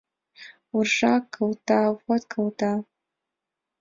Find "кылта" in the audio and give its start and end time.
1.33-1.81, 2.31-2.73